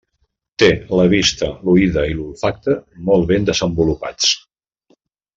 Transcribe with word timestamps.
Té 0.61 0.67
la 0.99 1.03
vista, 1.11 1.49
l'oïda 1.67 2.05
i 2.13 2.17
l'olfacte 2.21 2.77
molt 3.11 3.27
ben 3.33 3.45
desenvolupats. 3.53 4.33